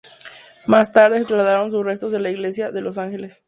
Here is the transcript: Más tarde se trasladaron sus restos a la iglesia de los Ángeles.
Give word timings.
Más 0.65 0.91
tarde 0.93 1.19
se 1.19 1.25
trasladaron 1.25 1.69
sus 1.69 1.85
restos 1.85 2.11
a 2.15 2.17
la 2.17 2.31
iglesia 2.31 2.71
de 2.71 2.81
los 2.81 2.97
Ángeles. 2.97 3.39